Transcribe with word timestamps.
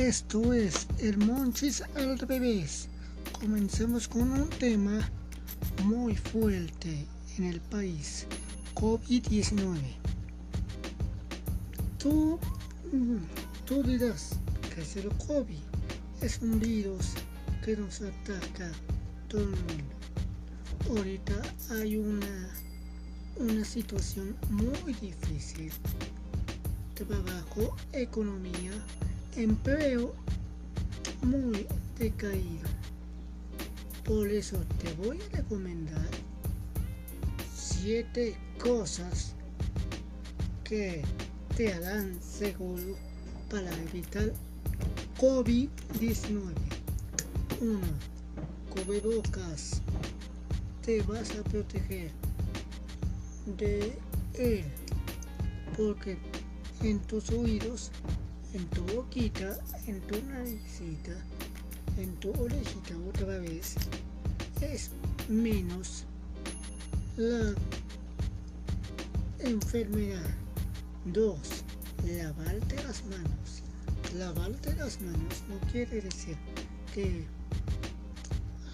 Esto 0.00 0.54
es 0.54 0.86
el 0.98 1.18
Monchis 1.18 1.82
al 1.94 2.18
revés. 2.18 2.88
Comencemos 3.38 4.08
con 4.08 4.30
un 4.30 4.48
tema 4.48 4.98
muy 5.84 6.16
fuerte 6.16 7.06
en 7.36 7.44
el 7.44 7.60
país, 7.60 8.26
COVID-19. 8.74 9.76
Tú, 11.98 12.38
tú 13.66 13.82
dirás 13.82 14.30
que 14.74 14.80
es 14.80 14.96
el 14.96 15.10
COVID, 15.26 15.60
es 16.22 16.38
un 16.40 16.58
virus 16.58 17.10
que 17.62 17.76
nos 17.76 18.00
ataca 18.00 18.72
todo 19.28 19.42
el 19.42 19.50
mundo. 19.50 20.96
Ahorita 20.96 21.34
hay 21.72 21.98
una, 21.98 22.48
una 23.36 23.64
situación 23.66 24.34
muy 24.48 24.94
difícil. 24.94 25.70
Trabajo, 26.94 27.76
economía, 27.92 28.72
empleo 29.36 30.14
muy 31.22 31.66
decaído. 31.98 32.68
Por 34.04 34.28
eso 34.28 34.58
te 34.82 34.92
voy 34.94 35.18
a 35.20 35.36
recomendar 35.36 36.08
siete 37.54 38.36
cosas 38.62 39.34
que 40.64 41.02
te 41.56 41.72
harán 41.72 42.20
seguro 42.22 42.96
para 43.50 43.70
evitar 43.82 44.32
COVID-19. 45.18 46.52
1. 47.60 47.80
Cubrebocas. 48.70 49.82
Te 50.82 51.02
vas 51.02 51.30
a 51.36 51.42
proteger 51.44 52.10
de 53.58 53.98
él 54.34 54.64
porque 55.76 56.16
en 56.82 56.98
tus 57.00 57.30
oídos 57.30 57.90
en 58.54 58.66
tu 58.68 58.82
boquita, 58.94 59.58
en 59.86 60.00
tu 60.02 60.20
naricita, 60.22 61.12
en 61.98 62.14
tu 62.16 62.30
orejita 62.32 62.94
otra 63.08 63.38
vez, 63.38 63.74
es 64.60 64.90
menos 65.28 66.04
la 67.16 67.54
enfermedad. 69.38 70.30
Dos, 71.06 71.64
lavarte 72.06 72.76
las 72.82 73.04
manos. 73.06 73.62
Lavarte 74.16 74.74
las 74.74 75.00
manos 75.00 75.42
no 75.48 75.58
quiere 75.70 76.00
decir 76.00 76.36
que, 76.94 77.24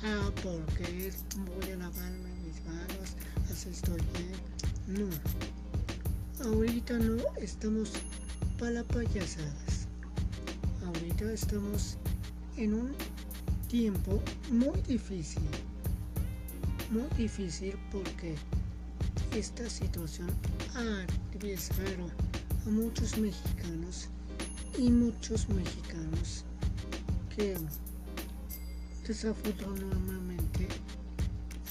ah, 0.03 0.31
porque 0.43 1.13
voy 1.37 1.73
a 1.73 1.77
lavarme 1.77 2.31
mis 2.45 2.65
manos, 2.65 3.17
así 3.53 3.69
estoy 3.69 4.01
bien. 4.15 5.09
No, 5.09 6.49
ahorita 6.49 6.99
no 6.99 7.17
estamos 7.37 7.93
para 8.59 8.83
payasadas. 8.85 9.87
Ahorita 10.87 11.31
estamos 11.33 11.99
en 12.57 12.75
un 12.75 12.95
tiempo 13.69 14.23
muy 14.51 14.81
difícil. 14.83 15.43
Muy 16.91 17.09
difícil 17.19 17.77
porque 17.93 18.35
esta 19.35 19.69
situación 19.69 20.29
ha 20.75 21.05
arriesgado 21.35 22.11
a 22.67 22.71
muchos 22.71 23.19
mexicanos 23.19 24.09
y 24.79 24.91
muchos 24.91 25.49
mexicanos 25.49 26.45
que 27.35 27.57
desafortunadamente 29.07 30.69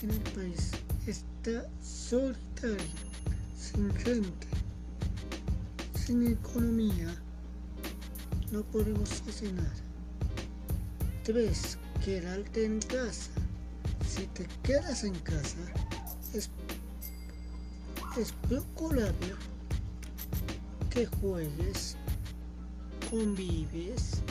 en 0.03 0.09
el 0.11 0.19
país 0.33 0.71
está 1.07 1.67
solitario, 1.81 2.77
sin 3.57 3.91
gente 3.95 4.44
sin 6.05 6.27
economía 6.27 7.19
no 8.51 8.61
podemos 8.65 9.23
nada. 9.41 9.73
3. 11.23 11.77
Quedarte 12.03 12.65
en 12.65 12.79
casa. 12.81 13.31
Si 14.07 14.27
te 14.27 14.45
quedas 14.61 15.03
en 15.03 15.15
casa, 15.19 15.57
es, 16.33 16.51
es 18.17 18.31
procurable 18.47 19.33
que 20.91 21.07
juegues, 21.07 21.97
convives, 23.09 24.21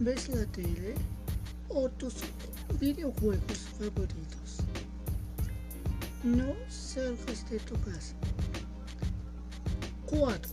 ves 0.00 0.28
la 0.28 0.44
tele 0.46 0.96
o 1.70 1.88
tus 1.88 2.16
videojuegos 2.78 3.58
favoritos. 3.78 4.58
No 6.22 6.54
salgas 6.68 7.48
de 7.48 7.58
tu 7.60 7.74
casa. 7.80 8.14
4. 10.10 10.50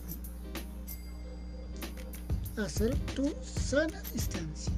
Hacer 2.56 2.94
tu 3.14 3.34
sana 3.42 4.00
distancia. 4.12 4.72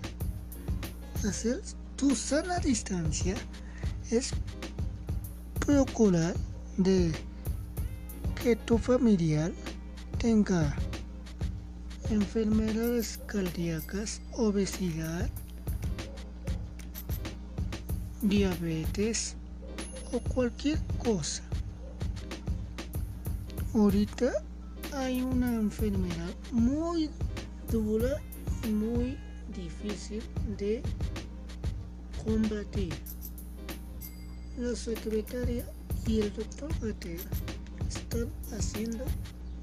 Hacer 1.26 1.60
tu 1.96 2.14
sana 2.14 2.58
distancia 2.60 3.34
es 4.10 4.32
procurar 5.66 6.34
de 6.78 7.12
que 8.42 8.56
tu 8.56 8.78
familiar 8.78 9.52
tenga 10.18 10.74
enfermedades 12.10 13.20
cardíacas, 13.26 14.20
obesidad, 14.32 15.28
diabetes 18.22 19.36
o 20.12 20.20
cualquier 20.20 20.78
cosa. 20.98 21.42
Ahorita 23.74 24.32
hay 24.94 25.22
una 25.22 25.54
enfermedad 25.54 26.34
muy 26.52 27.10
dura 27.70 28.20
y 28.64 28.68
muy 28.68 29.16
difícil 29.54 30.22
de 30.58 30.82
combatir. 32.24 32.92
La 34.58 34.74
secretaria 34.74 35.64
y 36.06 36.20
el 36.20 36.34
doctor 36.34 36.70
Gater 36.80 37.20
están 37.88 38.28
haciendo 38.52 39.04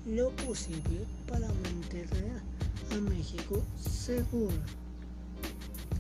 lo 0.06 0.30
posible 0.38 1.06
para 1.28 1.48
mantener 1.48 2.42
a 2.92 2.96
México 2.96 3.64
seguro. 3.80 4.56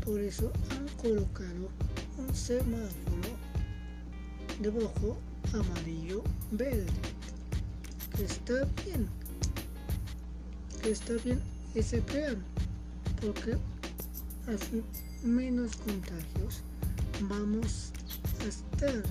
Por 0.06 0.22
eso 0.22 0.52
han 0.72 0.88
colocado 0.98 1.70
un 2.18 2.34
semáforo 2.34 3.30
de 4.62 4.72
rojo, 4.72 5.18
amarillo, 5.54 6.24
verde 6.52 7.17
está 8.20 8.66
bien, 8.84 9.08
está 10.84 11.14
bien 11.24 11.40
ese 11.76 12.02
plan, 12.02 12.44
porque 13.22 13.58
así 14.48 14.84
menos 15.24 15.76
contagios 15.78 16.62
vamos 17.22 17.92
a 18.42 18.46
estar 18.46 19.04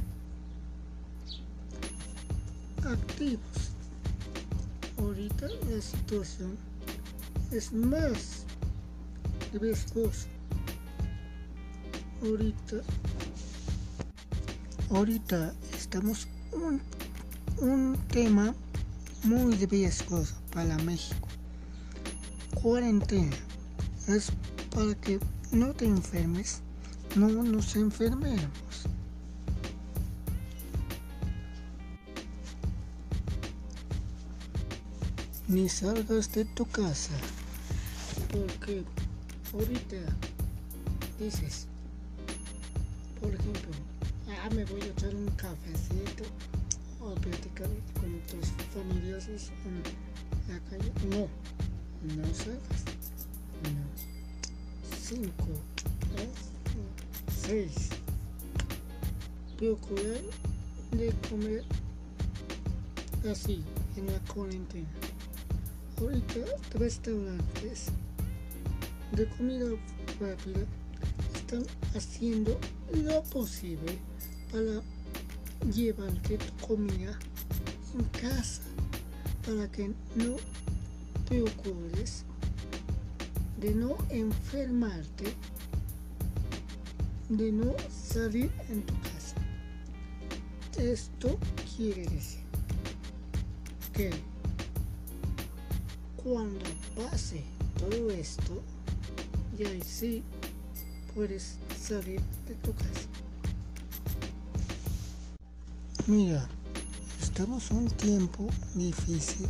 activos. 2.85 3.71
Ahorita 4.99 5.47
la 5.71 5.81
situación 5.81 6.57
es 7.53 7.73
más 7.73 8.45
riesgosa. 9.53 10.27
Ahorita, 12.23 12.77
ahorita 14.91 15.55
estamos 15.75 16.27
un, 16.53 16.81
un 17.61 17.97
tema 18.09 18.55
muy 19.27 19.57
riesgoso 19.57 20.37
para 20.53 20.77
México. 20.79 21.27
Cuarentena 22.55 23.37
es 24.07 24.31
para 24.71 24.95
que 24.95 25.19
no 25.51 25.75
te 25.75 25.85
enfermes, 25.85 26.61
no 27.17 27.29
nos 27.29 27.75
enfermemos. 27.75 28.87
Ni 35.49 35.69
salgas 35.69 36.33
de 36.33 36.45
tu 36.45 36.65
casa, 36.67 37.15
porque 38.31 38.85
ahorita 39.53 39.97
dices, 41.19 41.67
por 43.21 43.35
ejemplo, 43.35 43.71
ah, 44.29 44.51
me 44.55 44.65
voy 44.65 44.83
a 44.83 44.87
echar 44.87 45.15
un 45.15 45.29
cafecito 45.31 46.25
o 47.07 47.15
platicar 47.15 47.69
con 48.01 48.21
tus 48.27 48.51
familiares 48.75 49.51
en 49.65 50.53
la 50.53 50.59
calle. 50.69 50.93
No, 51.11 51.29
no 52.17 52.35
salgas. 52.35 52.85
No. 53.63 53.85
Cinco, 54.99 55.47
seis. 57.47 57.91
Procurar 59.57 60.21
de 60.93 61.13
comer 61.31 61.65
así 63.31 63.63
en 63.97 64.07
la 64.07 64.19
cuarentena. 64.33 64.89
Ahorita 65.99 66.41
restaurantes 66.75 67.87
de 69.13 69.27
comida 69.31 69.67
rápida 70.21 70.67
están 71.35 71.65
haciendo 71.95 72.59
lo 72.93 73.23
posible 73.25 73.99
para 74.53 74.83
llevarte 75.73 76.39
tu 76.39 76.67
comida 76.67 77.19
en 77.95 78.05
casa 78.21 78.63
para 79.45 79.71
que 79.71 79.89
no 80.15 80.37
te 81.29 81.43
ocurres 81.43 82.25
de 83.61 83.75
no 83.75 83.97
enfermarte, 84.11 85.35
de 87.29 87.53
no 87.53 87.75
salir 87.91 88.51
en 88.69 88.83
tu 88.83 88.95
casa. 89.01 89.37
Esto 90.79 91.39
quiere 91.77 92.03
decir 92.07 92.41
que 93.93 94.11
cuando 96.17 96.65
pase 96.95 97.43
todo 97.79 98.11
esto, 98.11 98.63
ya 99.57 99.69
sí 99.85 100.23
puedes 101.15 101.59
salir 101.79 102.21
de 102.47 102.55
tu 102.57 102.73
casa. 102.75 103.26
Mira, 106.09 106.49
estamos 107.21 107.73
un 107.73 107.91
tiempo 107.91 108.47
difícil, 108.77 109.49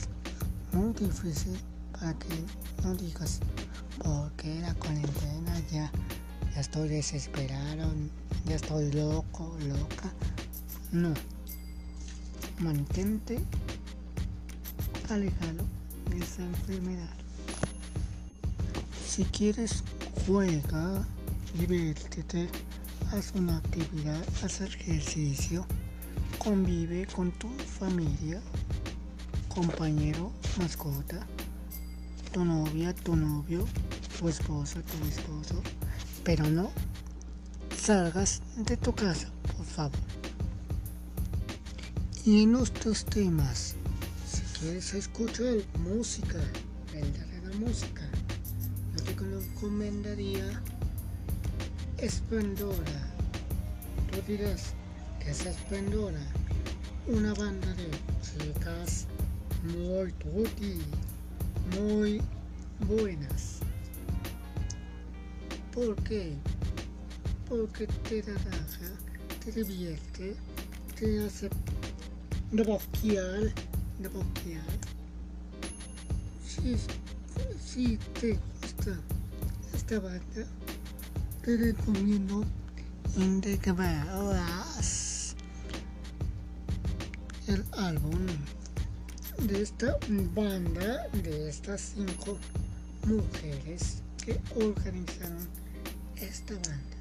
muy 0.72 0.94
difícil 0.94 1.54
para 1.92 2.18
que 2.18 2.28
no 2.82 2.94
digas 2.94 3.40
porque 4.02 4.58
la 4.60 4.72
cuarentena 4.72 5.60
ya, 5.70 5.92
ya 6.54 6.60
estoy 6.62 6.88
desesperado, 6.88 7.92
ya 8.46 8.56
estoy 8.56 8.90
loco, 8.92 9.54
loca. 9.68 10.10
No, 10.92 11.12
mantente 12.60 13.38
alejado 15.10 15.62
de 16.08 16.20
esa 16.20 16.42
enfermedad. 16.42 17.14
Si 19.06 19.24
quieres, 19.26 19.84
juega, 20.26 21.06
diviértete, 21.58 22.48
haz 23.12 23.32
una 23.34 23.58
actividad, 23.58 24.24
haz 24.42 24.62
ejercicio, 24.62 25.66
convive 26.46 27.06
con 27.06 27.32
tu 27.32 27.48
familia, 27.48 28.40
compañero, 29.48 30.30
mascota, 30.60 31.26
tu 32.32 32.44
novia, 32.44 32.94
tu 32.94 33.16
novio, 33.16 33.66
tu 34.16 34.28
esposa, 34.28 34.80
tu 34.80 35.08
esposo, 35.08 35.60
pero 36.22 36.48
no 36.48 36.70
salgas 37.76 38.42
de 38.58 38.76
tu 38.76 38.94
casa, 38.94 39.28
por 39.56 39.66
favor. 39.66 39.98
Y 42.24 42.44
en 42.44 42.54
estos 42.54 43.04
temas, 43.04 43.74
si 44.30 44.42
quieres 44.60 44.94
escuchar 44.94 45.56
música, 45.80 46.38
verdadera 46.92 47.58
música, 47.58 48.08
yo 48.96 49.02
te 49.02 49.14
recomendaría 49.14 50.62
Esplendora. 51.98 53.10
Tú 54.12 54.22
dirás 54.28 54.74
que 55.18 55.32
es 55.32 55.44
Esplendora, 55.44 56.20
una 57.08 57.32
banda 57.34 57.72
de 57.74 57.88
chicas 58.20 59.06
muy 59.62 60.10
tutti, 60.12 60.80
muy 61.78 62.20
buenas. 62.80 63.60
¿Por 65.72 65.94
qué? 66.02 66.36
Porque 67.48 67.86
te 67.86 68.22
relaja, 68.22 68.90
te 69.44 69.52
divierte, 69.52 70.34
te 70.98 71.24
hace 71.24 71.48
bloquear, 72.50 73.52
bloquear. 74.00 74.64
Si, 76.44 76.76
si 77.64 77.98
te 78.20 78.36
gusta 78.62 78.98
esta 79.74 80.00
banda, 80.00 80.44
te 81.44 81.56
recomiendo 81.56 82.44
Integradas 83.16 85.15
el 87.46 87.64
álbum 87.72 88.26
de 89.38 89.62
esta 89.62 89.98
banda, 90.34 91.06
de 91.22 91.48
estas 91.48 91.92
cinco 91.94 92.38
mujeres 93.06 94.02
que 94.24 94.40
organizaron 94.56 95.46
esta 96.16 96.54
banda. 96.54 96.96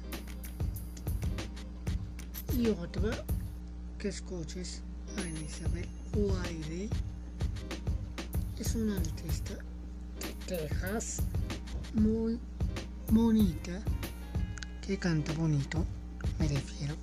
Y 2.56 2.68
otra 2.68 3.24
que 3.98 4.08
escuches 4.08 4.82
Elizabeth 5.18 5.88
Wiley 6.14 6.88
es 8.58 8.74
una 8.74 8.96
artista 8.96 9.54
de 10.20 10.56
Texas 10.56 11.22
muy 11.94 12.38
bonita 13.10 13.82
que 14.86 14.98
canta 14.98 15.32
bonito 15.32 15.84
me 16.38 16.48
refiero 16.48 16.94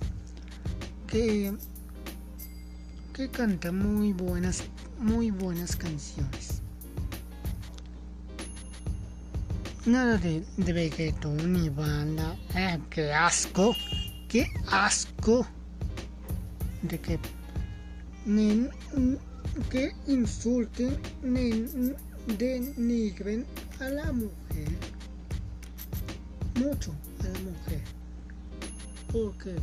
que 1.06 1.52
que 3.14 3.30
canta 3.30 3.72
muy 3.72 4.12
buenas 4.12 4.64
muy 4.98 5.30
buenas 5.30 5.76
canciones. 5.76 6.60
Nada 9.86 10.18
de, 10.18 10.44
de 10.56 10.72
reggaetón 10.72 11.52
ni 11.52 11.68
banda. 11.68 12.36
Eh, 12.54 12.78
qué 12.90 13.12
asco 13.12 13.74
qué 14.34 14.50
asco. 14.66 15.46
De 16.82 16.98
que 16.98 17.20
que 19.70 19.92
insulten 20.08 20.98
ni 21.22 21.50
denigren 22.36 23.46
a 23.78 23.88
la 23.90 24.10
mujer. 24.10 24.72
Mucho 26.56 26.92
a 27.20 27.28
la 27.28 27.38
mujer. 27.38 27.82
Porque 29.12 29.54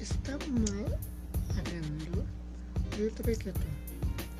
está 0.00 0.38
mal 0.48 0.98
hablando 1.70 2.24
de 2.96 3.10
reggaetón 3.22 3.62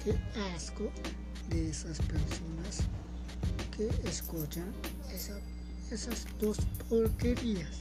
qué 0.03 0.17
asco 0.55 0.91
de 1.49 1.71
esas 1.71 1.99
personas 1.99 2.82
que 3.77 3.88
escuchan 4.09 4.73
esa, 5.12 5.38
esas 5.91 6.27
dos 6.41 6.59
porquerías 6.88 7.81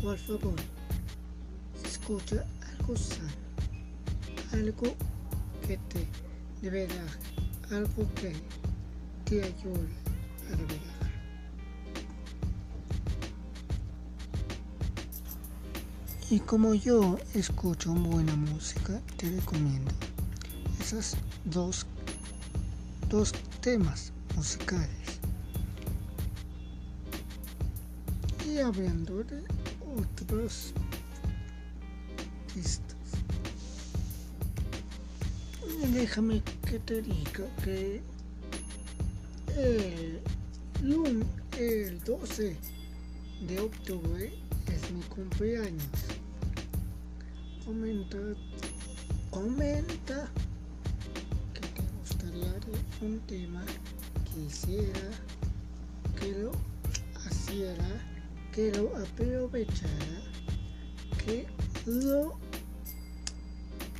por 0.00 0.16
favor 0.18 0.54
escucha 1.84 2.44
algo 2.78 2.96
sano 2.96 3.28
algo 4.52 4.94
que 5.66 5.76
te 5.88 6.06
de 6.62 6.70
algo 7.70 8.14
que 8.14 8.32
te 9.24 9.42
ayude 9.42 9.88
a 10.50 10.56
de 10.56 10.64
verdad. 10.64 10.87
Y 16.30 16.40
como 16.40 16.74
yo 16.74 17.18
escucho 17.34 17.92
buena 17.92 18.36
música, 18.36 19.00
te 19.16 19.30
recomiendo 19.30 19.90
esos 20.80 21.16
dos, 21.44 21.86
dos 23.08 23.32
temas 23.60 24.12
musicales. 24.36 25.20
Y 28.46 28.58
hablando 28.58 29.24
de 29.24 29.42
otros 29.96 30.72
artistas 32.48 32.98
déjame 35.92 36.42
que 36.68 36.78
te 36.80 37.02
diga 37.02 37.44
que 37.64 38.00
el, 39.56 40.20
el 41.58 42.04
12 42.04 42.56
de 43.48 43.60
octubre 43.60 44.32
es 44.66 44.90
mi 44.90 45.02
cumpleaños. 45.02 46.07
Comenta, 47.68 48.16
comenta 49.30 50.26
que 51.52 51.60
te 51.60 51.82
gustaría 52.00 52.54
un 53.02 53.20
tema 53.26 53.62
que 54.24 54.40
hiciera, 54.40 55.10
que 56.18 56.32
lo 56.32 56.52
hiciera, 57.30 57.90
que 58.54 58.72
lo 58.72 58.96
aprovechara, 58.96 60.22
que 61.26 61.46
lo 61.84 62.38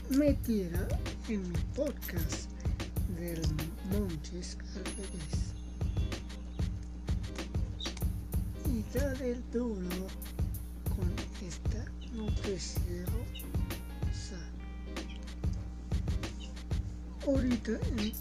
metiera 0.09 0.89
en 1.29 1.47
mi 1.53 1.59
podcast 1.77 2.49
del 3.19 3.43
Monches 3.93 4.57
al. 4.57 5.53
Y 8.73 8.83
dar 8.99 9.21
el 9.21 9.43
duro 9.51 10.09
con 10.89 11.13
esta 11.47 11.85
nutrición 12.15 13.48
Ahorita, 17.29 17.73
eh, 17.73 18.13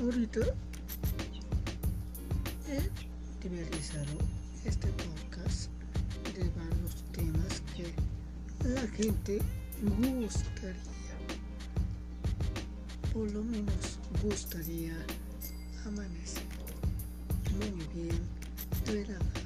ahorita 0.00 0.40
he 2.66 3.48
realizado 3.50 4.16
este 4.64 4.88
podcast 4.88 5.68
de 6.34 6.48
varios 6.56 6.94
temas 7.12 7.62
que 7.76 7.92
la 8.70 8.88
gente 8.96 9.42
gustaría, 10.22 10.72
por 13.12 13.30
lo 13.30 13.44
menos 13.44 13.98
gustaría 14.22 14.96
amanecer 15.84 16.42
muy 17.52 17.86
bien 17.94 18.18
relajado. 18.86 19.42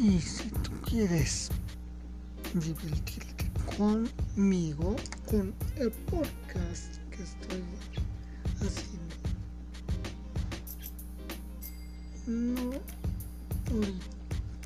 Y 0.00 0.20
si 0.20 0.48
tú 0.50 0.70
quieres 0.88 1.50
divertirte 2.54 3.50
conmigo 3.76 4.96
con 5.26 5.54
el 5.76 5.90
podcast 5.92 6.96
que 7.10 7.22
estoy 7.22 7.62
haciendo. 8.60 9.14
No 12.26 12.72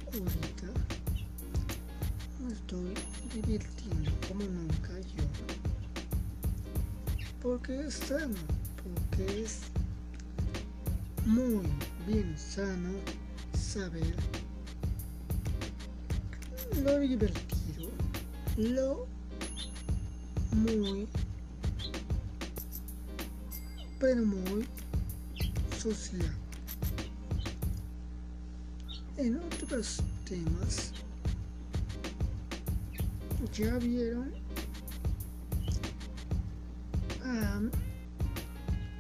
ahorita 0.06 0.66
me 2.40 2.52
estoy 2.52 2.94
divirtiendo 3.34 4.10
como 4.28 4.44
nunca 4.44 4.98
yo. 5.16 5.24
Porque 7.42 7.86
es 7.86 7.94
sano, 7.94 8.34
porque 8.82 9.42
es 9.42 9.60
muy 11.26 11.66
bien 12.06 12.34
sano 12.38 12.90
saber 13.52 14.14
lo 16.82 16.98
divertido, 16.98 17.53
lo 18.56 19.06
muy, 20.52 21.08
pero 23.98 24.24
muy 24.24 24.66
social. 25.76 26.34
En 29.16 29.36
otros 29.36 30.02
temas, 30.24 30.92
ya 33.52 33.78
vieron 33.78 34.32
um, 37.24 37.70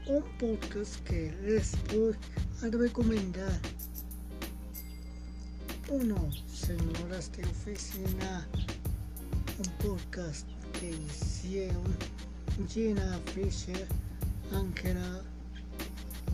un 0.06 0.22
podcast 0.38 0.96
que 1.04 1.32
les 1.42 1.76
voy 1.92 2.14
a 2.62 2.76
recomendar. 2.76 3.60
Uno, 5.90 6.30
señoras 6.46 7.30
de 7.32 7.44
oficina, 7.44 8.46
un 9.58 9.70
podcast 9.78 10.46
que 10.80 10.90
hicieron 10.90 11.96
Gina 12.68 13.20
Fisher, 13.34 13.86
Angela 14.52 15.22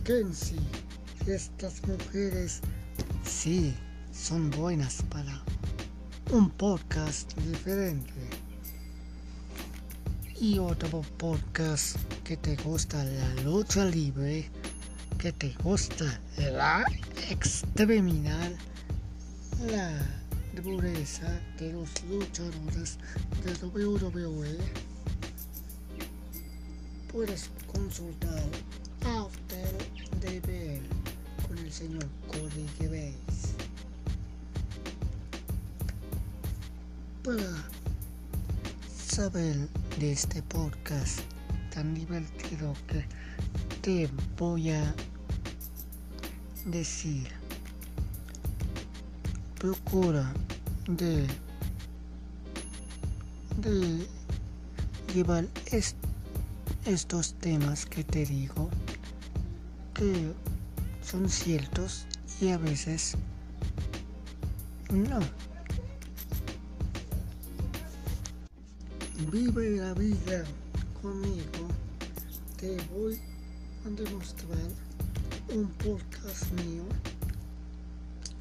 Kenzie. 0.03 0.59
Estas 1.27 1.85
mujeres 1.87 2.61
sí 3.23 3.75
son 4.11 4.49
buenas 4.49 5.03
para 5.09 5.41
un 6.31 6.49
podcast 6.49 7.37
diferente. 7.37 8.11
Y 10.39 10.57
otro 10.57 11.01
podcast 11.17 11.97
que 12.23 12.37
te 12.37 12.55
gusta 12.55 13.03
la 13.03 13.43
lucha 13.43 13.85
libre, 13.85 14.49
que 15.19 15.31
te 15.31 15.53
gusta 15.63 16.19
la 16.37 16.83
extreminal, 17.29 18.57
la 19.67 20.20
dureza 20.59 21.39
de 21.57 21.71
los 21.71 21.89
luchadores 22.03 22.97
de 23.43 23.65
WWE, 23.65 24.57
puedes 27.11 27.49
consultar 27.67 28.43
After 29.05 30.41
Bell 30.45 30.81
con 31.47 31.57
el 31.57 31.71
señor 31.71 32.05
Cody 32.27 32.67
Gervais. 32.77 33.55
Para 37.23 37.69
saber 38.93 39.69
de 39.99 40.11
este 40.11 40.41
podcast 40.43 41.19
tan 41.73 41.93
divertido 41.93 42.73
que 42.87 43.05
te 43.81 44.09
voy 44.37 44.71
a 44.71 44.93
decir 46.65 47.40
procura 49.61 50.33
de, 50.87 51.27
de 53.57 54.07
llevar 55.13 55.45
estos 56.87 57.35
temas 57.35 57.85
que 57.85 58.03
te 58.03 58.25
digo 58.25 58.71
que 59.93 60.33
son 61.03 61.29
ciertos 61.29 62.07
y 62.41 62.49
a 62.49 62.57
veces 62.57 63.13
no. 64.89 65.19
Vive 69.31 69.77
la 69.77 69.93
vida 69.93 70.43
conmigo. 71.03 71.67
Te 72.59 72.77
voy 72.91 73.19
a 73.85 73.89
demostrar 73.91 74.57
un 75.53 75.67
podcast 75.73 76.51
mío 76.53 76.83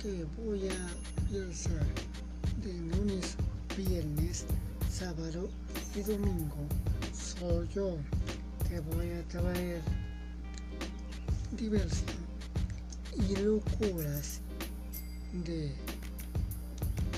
que 0.03 0.25
voy 0.43 0.67
a 0.67 1.31
realizar 1.31 1.85
de 2.65 2.73
lunes, 2.97 3.37
viernes, 3.77 4.47
sábado 4.91 5.51
y 5.95 6.01
domingo. 6.01 6.57
Soy 7.13 7.69
yo. 7.75 7.99
Te 8.67 8.81
voy 8.81 9.11
a 9.11 9.23
traer 9.29 9.83
diversión 11.53 12.17
y 13.15 13.37
locuras 13.37 14.41
de 15.45 15.75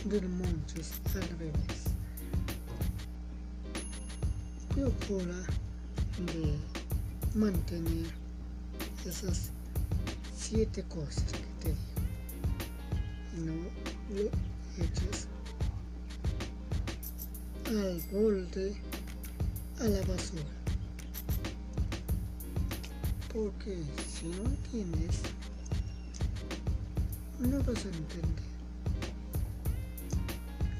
del 0.06 0.28
montes 0.28 0.92
al 1.14 1.38
revés. 1.38 1.84
Procura 4.74 5.40
de 6.34 6.58
mantener 7.38 8.10
esas 9.06 9.50
siete 10.36 10.82
cosas 10.88 11.30
que 11.30 11.51
no 13.36 13.54
lo 14.14 14.28
eches 14.84 15.28
al 17.66 18.00
borde 18.12 18.74
a 19.80 19.84
la 19.84 20.00
basura. 20.02 20.42
Porque 23.32 23.82
si 24.06 24.26
no 24.26 24.44
entiendes, 24.44 25.20
no 27.38 27.58
vas 27.64 27.84
a 27.84 27.88
entender. 27.88 28.42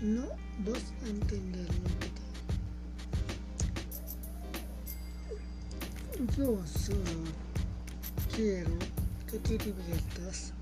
No 0.03 0.27
vas 0.71 0.93
a 1.05 1.09
entender 1.09 1.69
lo 1.83 2.03
Yo 6.37 6.67
solo 6.67 7.25
quiero 8.35 8.71
que 9.31 9.39
te 9.39 9.59
diviertas 9.59 10.53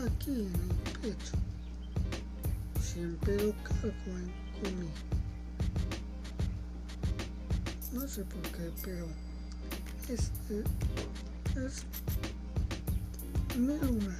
aquí 0.06 0.32
en 0.32 0.54
el 0.56 1.00
pecho. 1.02 1.36
Siempre 2.82 3.36
lo 3.44 3.52
cargo 3.64 3.92
en, 4.08 4.32
conmigo. 4.64 4.94
No 7.92 8.08
sé 8.08 8.24
por 8.24 8.42
qué, 8.54 8.72
pero 8.86 9.31
este 10.14 10.64
es 11.66 11.86
mi 13.58 13.78
luna. 13.78 14.18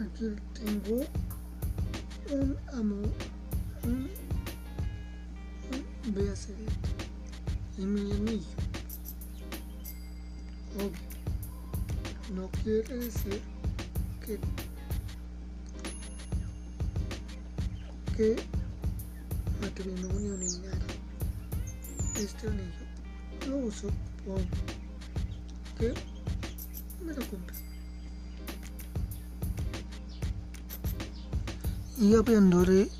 Aquí 0.00 0.34
tengo 0.54 1.04
un 2.32 2.56
amor, 2.72 3.12
un, 3.84 4.08
un 5.72 6.14
bracelete 6.14 6.72
y 7.76 7.84
mi 7.84 8.12
anillo. 8.12 8.56
Obvio, 10.76 11.06
no 12.34 12.48
quiere 12.62 12.96
decir 12.96 13.42
que 14.24 14.38
que 18.16 18.36
matrimonio 19.60 20.36
ni 20.38 20.46
nada. 20.46 20.75
Este 22.18 22.48
anillo 22.48 22.86
lo 23.46 23.58
uso 23.58 23.88
por 24.24 24.40
que 25.78 25.92
me 27.04 27.12
lo 27.12 27.26
compré. 27.26 27.56
Y 31.98 32.14
hablando 32.14 32.64
de, 32.64 32.90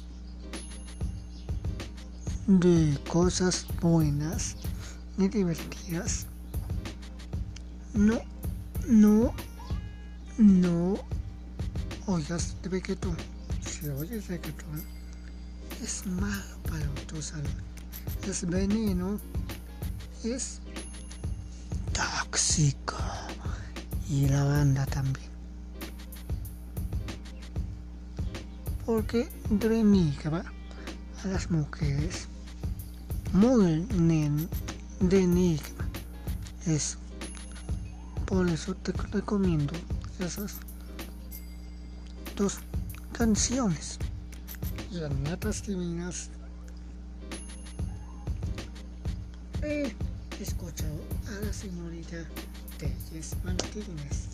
de 2.46 2.98
cosas 3.10 3.66
buenas 3.80 4.56
y 5.16 5.28
divertidas, 5.28 6.26
no, 7.94 8.20
no, 8.86 9.34
no 10.36 10.98
oigas 12.06 12.54
de 12.62 12.68
reggaetón. 12.68 13.16
Si 13.66 13.88
oyes 13.88 14.28
reggaetón, 14.28 14.82
es 15.82 16.06
malo 16.06 16.44
para 16.68 16.86
tu 17.06 17.20
salud. 17.22 17.75
Es 18.28 18.44
veneno, 18.48 19.20
es 20.24 20.60
tóxico. 21.92 22.96
Y 24.08 24.28
la 24.28 24.44
banda 24.44 24.86
también. 24.86 25.30
Porque 28.84 29.28
denigra 29.50 30.44
a 31.24 31.26
las 31.26 31.50
mujeres. 31.50 32.28
Muy 33.32 33.86
denigra 35.00 35.66
eso. 36.66 36.98
Por 38.26 38.48
eso 38.48 38.74
te 38.74 38.92
recomiendo 38.92 39.72
esas 40.18 40.56
dos 42.36 42.58
canciones. 43.12 43.98
Llamadas 44.90 45.66
divinas. 45.66 46.30
He 49.68 49.92
escuchado 50.40 51.00
a 51.26 51.44
la 51.44 51.52
señorita 51.52 52.24
Telles. 52.78 53.34
Martínez 53.42 54.28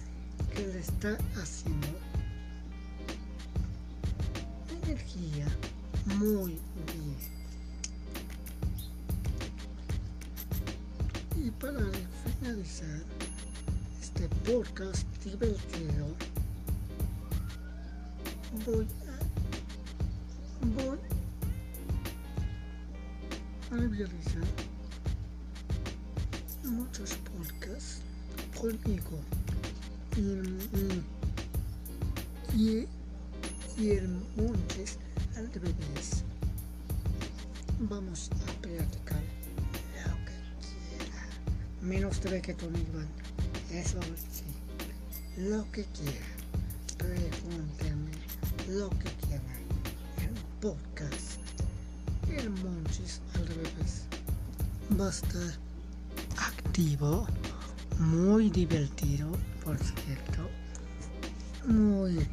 que 0.54 0.66
le 0.66 0.78
está 0.78 1.16
haciendo 1.36 1.88
energía 4.84 5.46
muy 6.18 6.60
bien. 6.92 7.16
Y 11.46 11.50
para 11.52 11.80
finalizar 12.38 13.00
este 14.02 14.28
podcast 14.44 15.06
divertido, 15.24 16.08
voy 18.66 18.86
a, 19.08 19.16
voy 20.76 20.98
a 23.70 23.76
realizar 23.88 24.71
muchos 26.92 27.16
podcasts 27.16 28.00
conmigo 28.60 29.18
y, 30.14 30.20
y, 32.54 32.86
y 33.78 33.90
el 33.92 34.08
Montes 34.36 34.98
al 35.36 35.50
revés. 35.54 36.22
Vamos 37.80 38.28
a 38.30 38.60
platicar 38.60 39.22
lo 40.04 40.12
que 40.26 40.36
quiera. 40.60 41.26
Menos 41.80 42.20
de 42.20 42.42
que 42.42 42.52
tú 42.52 42.66
Iván. 42.66 43.08
Eso 43.70 43.98
sí. 44.30 44.44
Lo 45.38 45.64
que 45.72 45.86
quiera. 45.86 46.26
Pregúntame 46.98 48.12
lo 48.68 48.90
que 48.90 49.10
quiera. 49.26 49.54
El 50.18 50.34
podcast. 50.60 51.40
El 52.28 52.50
Monchis 52.50 53.22
al 53.34 53.46
revés. 53.46 54.02
Va 55.00 55.06
a 55.06 55.10
estar 55.10 55.71
activo. 56.38 57.26
Muy 57.98 58.50
divertido, 58.50 59.30
por 59.64 59.78
cierto. 59.78 60.48
Muy 61.66 62.26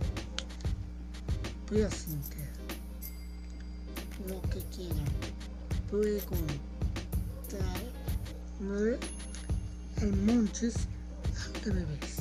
placentero. 1.67 2.49
Lo 4.27 4.41
que 4.49 4.63
quieran. 4.75 5.05
Preguntar. 5.89 6.59
El 10.01 10.15
Monchis 10.15 10.75
al 11.65 11.73
revés. 11.73 12.17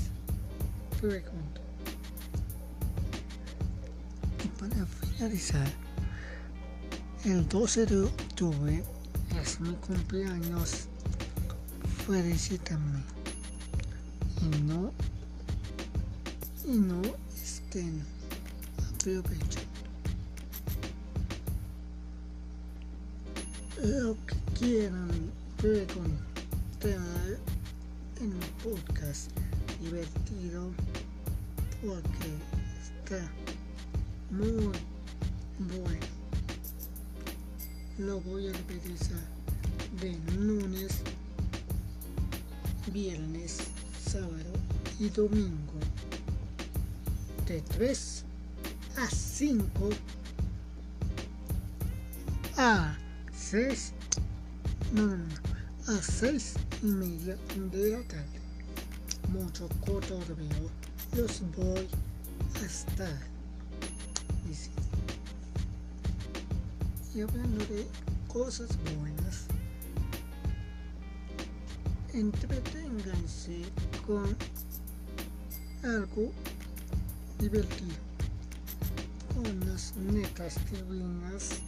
Pregunto. 1.00 1.60
Y 4.44 4.48
para 4.58 4.84
finalizar, 4.86 5.68
el 7.24 7.48
12 7.48 7.86
de 7.86 8.00
octubre 8.00 8.84
es 9.40 9.60
mi 9.60 9.74
cumpleaños. 9.74 10.87
Felicítame. 12.08 13.02
Y 14.40 14.62
no, 14.62 14.90
y 16.64 16.78
no 16.78 17.02
estén 17.36 18.02
aprovechando. 18.78 19.68
Lo 23.84 24.16
que 24.24 24.36
quieran 24.58 25.10
preguntar 25.58 27.38
en 28.20 28.32
un 28.32 28.40
podcast 28.64 29.30
divertido 29.78 30.70
porque 31.82 32.32
está 32.82 33.30
muy 34.30 34.72
bueno. 35.58 36.06
Lo 37.98 38.18
voy 38.22 38.48
a 38.48 38.52
repetir 38.54 38.96
de 40.00 40.16
lunes, 40.38 41.02
viernes, 42.98 43.58
sábado 44.04 44.52
y 44.98 45.08
domingo. 45.08 45.78
De 47.46 47.60
3 47.60 48.24
a 48.96 49.08
5 49.08 49.90
a 52.56 52.98
6 53.32 53.92
no, 54.92 55.06
no, 55.06 55.16
no, 55.16 55.92
a 55.94 56.02
6 56.02 56.54
y 56.82 56.86
media 56.86 57.36
de 57.70 57.90
la 57.92 58.02
tarde. 58.08 58.40
Mucho 59.28 59.68
cotorreo 59.86 60.68
los 61.16 61.42
voy 61.56 61.86
a 62.60 62.66
estar 62.66 63.20
diciendo. 64.48 64.82
Y 67.14 67.20
hablando 67.20 67.64
de 67.66 67.86
cosas 68.26 68.70
buenas, 68.98 69.46
entreténganse 72.18 73.62
con 74.04 74.36
algo 75.84 76.32
divertido, 77.38 77.94
con 79.34 79.60
las 79.68 79.94
netas 79.96 80.56
divinas 80.72 81.60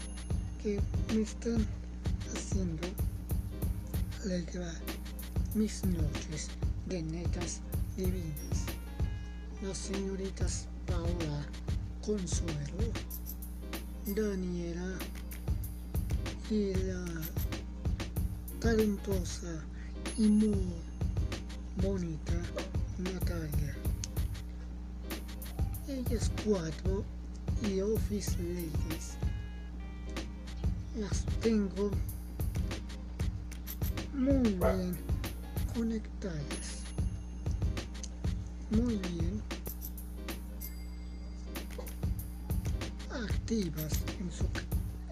que 0.61 0.81
me 1.15 1.23
están 1.23 1.65
haciendo 2.35 2.89
alegrar 4.25 4.75
mis 5.55 5.85
noches 5.85 6.49
de 6.87 7.03
netas 7.03 7.61
divinas. 7.97 8.67
Las 9.63 9.79
señoritas 9.79 10.67
Paola, 10.87 11.47
Consuelo, 12.05 12.93
Daniela 14.05 14.99
y 16.51 16.75
la 16.75 17.05
talentosa 18.59 19.70
y 20.21 20.29
muy 20.29 20.67
bonita 21.83 22.35
Natalia. 22.99 23.75
Ellas 25.89 26.31
cuatro 26.45 27.03
y 27.63 27.81
Office 27.81 28.37
Ladies 28.37 29.17
las 30.99 31.25
tengo 31.41 31.91
muy 34.13 34.51
bien 34.51 34.95
conectadas. 35.75 36.83
Muy 38.71 38.97
bien 38.97 39.43
activas 43.11 43.93
en, 44.21 44.31
su, 44.31 44.45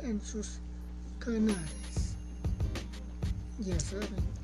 en 0.06 0.20
sus 0.20 0.58
canales. 1.18 2.14
Ya 3.58 3.80
saben, 3.80 4.12
en 4.14 4.37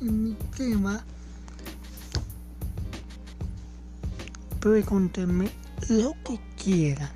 mi 0.00 0.34
tema, 0.56 1.04
pregúntenme 4.60 5.50
lo 5.88 6.14
que 6.24 6.40
quieran, 6.62 7.10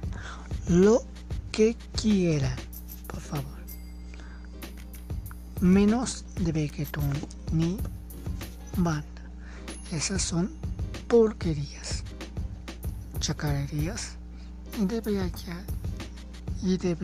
lo 0.69 1.03
que 1.51 1.77
quieran, 2.01 2.57
por 3.07 3.21
favor. 3.21 3.45
Menos 5.61 6.25
de 6.41 6.53
reggaetón 6.53 7.11
ni 7.53 7.79
banda. 8.77 9.05
Esas 9.91 10.23
son 10.23 10.51
porquerías, 11.09 12.03
chacarerías 13.21 14.17
y 14.79 14.87
de 14.87 15.01
y 16.63 16.77
de. 16.77 16.97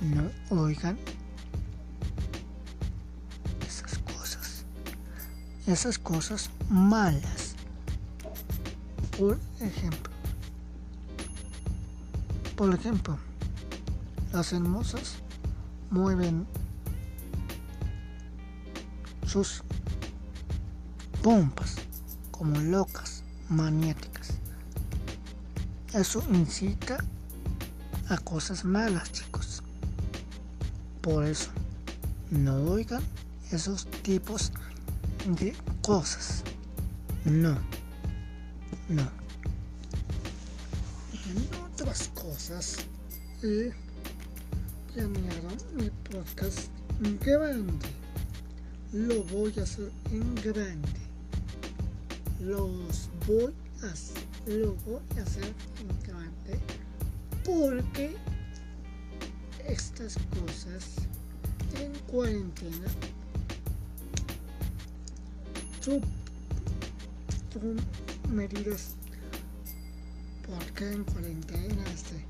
No 0.00 0.28
oigan 0.50 0.98
esas 5.66 5.98
cosas. 5.98 6.50
malas. 6.68 7.54
Por 9.18 9.38
ejemplo, 9.60 10.12
por 12.56 12.74
ejemplo, 12.74 13.18
las 14.32 14.52
hermosas 14.52 15.16
mueven 15.90 16.46
sus 19.26 19.62
pompas 21.22 21.76
como 22.30 22.58
locas, 22.58 23.22
maniáticas. 23.48 24.30
Eso 25.92 26.24
incita 26.32 27.04
a 28.08 28.16
cosas 28.18 28.64
malas, 28.64 29.12
chicos. 29.12 29.62
Por 31.02 31.24
eso, 31.24 31.50
no 32.30 32.56
oigan 32.62 33.02
esos 33.50 33.86
tipos 34.02 34.52
de 35.26 35.54
cosas. 35.82 36.42
No, 37.24 37.56
no. 38.88 39.08
En 41.12 41.48
otras 41.72 42.08
cosas, 42.08 42.78
he 43.42 43.72
planeado 44.92 45.48
mi 45.74 45.90
podcast 46.10 46.68
grande. 47.20 47.88
Lo 48.92 49.22
voy 49.24 49.54
a 49.58 49.62
hacer 49.62 49.90
en 50.10 50.34
grande. 50.36 51.00
Los 52.40 53.08
voy 53.26 53.54
a 53.82 53.86
hacer, 53.86 54.24
lo 54.46 54.74
voy 54.84 55.00
a 55.18 55.22
hacer 55.22 55.44
en 55.44 56.02
grande 56.06 56.58
porque 57.44 58.16
estas 59.66 60.16
cosas 60.40 60.96
en 61.80 61.92
cuarentena 62.10 62.88
son, 65.82 66.00
medidas 68.30 68.94
porque 70.46 70.92
en 70.92 71.04
cuarentena 71.04 71.84
este, 71.92 72.24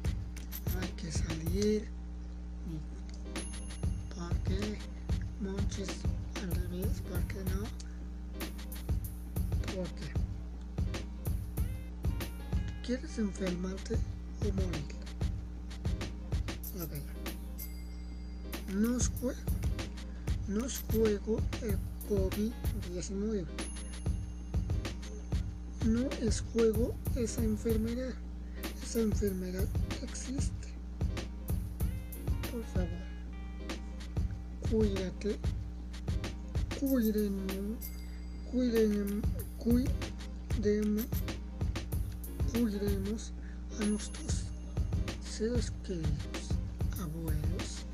hay 0.81 0.89
que 0.97 1.13
salir 1.13 1.89
porque 4.15 4.79
muchos 5.41 5.89
al 6.43 6.51
revés 6.51 7.03
porque 7.09 7.45
no 7.51 7.63
porque 9.75 10.09
quieres 12.85 13.19
enfermarte 13.19 13.97
o 14.41 14.53
morir 14.55 15.03
no 18.75 18.97
es 18.97 19.09
juego, 19.21 19.39
no 20.49 20.65
es 20.65 20.83
juego 20.91 21.39
COVID-19. 22.09 23.47
No 25.87 26.09
es 26.27 26.41
juego 26.53 26.95
esa 27.17 27.43
enfermedad. 27.43 28.15
Esa 28.83 29.01
enfermedad 29.01 29.67
existe. 30.03 30.69
Por 32.51 32.65
favor, 32.65 32.89
cuídate, 34.71 35.39
cuiden, 36.79 37.79
cuiden, 38.51 39.23
cuiden, 39.59 41.07
cuidemos 42.53 43.33
a 43.81 43.85
nuestros 43.87 44.45
seres 45.25 45.73
queridos, 45.85 46.53
abuelos, 47.01 47.87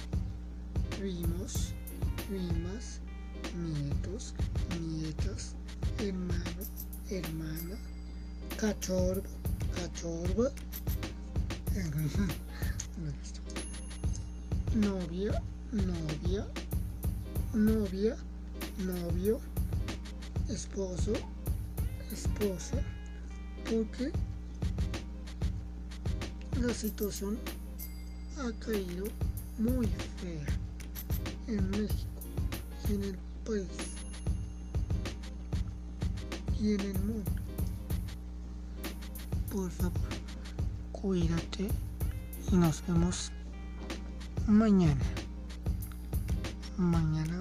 primos, 0.98 1.72
primas, 2.26 3.00
nietos, 3.56 3.97
nietas, 4.80 5.54
hermano, 5.98 6.62
hermana, 7.10 7.76
cachorro, 8.56 9.22
cachorro, 9.74 10.50
novia, 14.74 15.42
novia, 15.72 16.46
novia, 17.54 18.16
novio, 18.78 19.40
esposo, 20.48 21.12
esposa, 22.12 22.82
porque 23.70 24.12
la 26.60 26.74
situación 26.74 27.38
ha 28.38 28.50
caído 28.64 29.06
muy 29.58 29.86
fea 30.20 30.46
en 31.46 31.70
México 31.70 32.08
y 32.88 32.94
en 32.94 33.04
el 33.04 33.18
país 33.44 33.97
y 36.60 36.74
en 36.74 36.80
el 36.80 36.98
mundo. 37.00 37.30
Por 39.52 39.70
favor, 39.70 39.92
cuídate 40.92 41.68
y 42.52 42.56
nos 42.56 42.84
vemos 42.86 43.30
mañana. 44.46 45.04
Mañana 46.76 47.40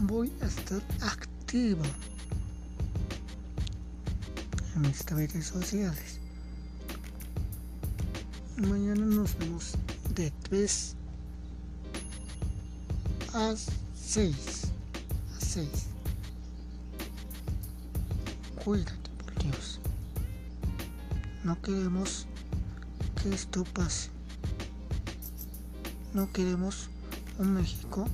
voy 0.00 0.32
a 0.42 0.46
estar 0.46 0.82
activo 1.00 1.82
en 4.74 4.82
mis 4.82 5.04
redes 5.06 5.46
sociales. 5.46 6.18
Mañana 8.56 9.04
nos 9.04 9.38
vemos 9.38 9.74
de 10.14 10.32
3 10.48 10.94
a 13.34 13.54
6. 13.94 14.64
A 15.36 15.40
6. 15.40 15.97
Cuídate, 18.68 19.10
por 19.24 19.34
Dios. 19.44 19.80
No 21.42 21.58
queremos 21.62 22.26
que 23.16 23.34
esto 23.34 23.64
pase. 23.64 24.10
No 26.12 26.30
queremos 26.30 26.90
un 27.38 27.54
México 27.54 28.06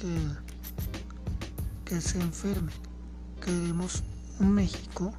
que, 0.00 0.20
que 1.84 2.00
se 2.00 2.20
enferme. 2.20 2.70
Queremos 3.44 4.04
un 4.38 4.52
México 4.52 5.12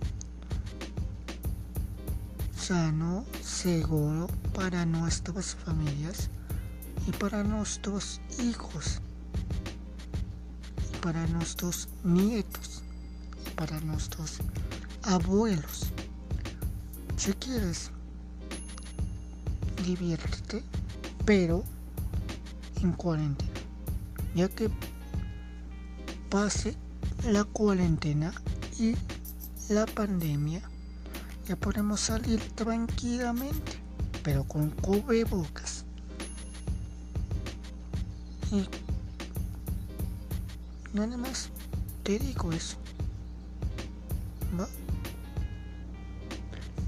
sano, 2.57 3.25
seguro 3.43 4.27
para 4.55 4.85
nuestras 4.85 5.55
familias 5.55 6.29
y 7.05 7.11
para 7.11 7.43
nuestros 7.43 8.21
hijos, 8.39 9.01
para 11.01 11.27
nuestros 11.27 11.89
nietos, 12.05 12.81
y 13.45 13.49
para 13.51 13.79
nuestros 13.81 14.39
abuelos. 15.09 15.87
Si 17.17 17.33
quieres, 17.33 17.89
diviértete, 19.83 20.63
pero 21.25 21.63
en 22.81 22.91
cuarentena, 22.93 23.59
ya 24.35 24.47
que 24.49 24.69
pase 26.29 26.75
la 27.25 27.43
cuarentena 27.43 28.31
y 28.77 28.95
la 29.69 29.87
pandemia 29.87 30.61
ya 31.47 31.55
podemos 31.55 32.01
salir 32.01 32.39
tranquilamente, 32.53 33.79
pero 34.23 34.43
con 34.43 34.69
cubrebocas. 34.69 35.85
Y 38.51 38.69
nada 40.93 41.17
más 41.17 41.49
te 42.03 42.19
digo 42.19 42.51
eso. 42.51 42.77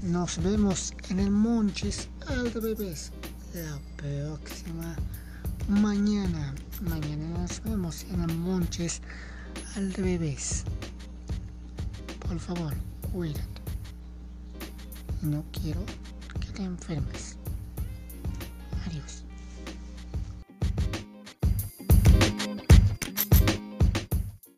Nos 0.02 0.42
vemos 0.42 0.94
en 1.08 1.20
el 1.20 1.30
Monches 1.30 2.08
al 2.26 2.52
revés 2.52 3.12
la 3.54 3.78
próxima 3.96 4.96
mañana. 5.68 6.54
Mañana 6.80 7.38
nos 7.38 7.62
vemos 7.62 8.04
en 8.10 8.22
el 8.22 8.36
Monches 8.36 9.00
al 9.76 9.92
revés. 9.94 10.64
Por 12.28 12.38
favor, 12.38 12.74
cuídate 13.12 13.52
no 15.22 15.44
quiero 15.52 15.80
que 16.40 16.48
te 16.48 16.64
enfermes. 16.64 17.36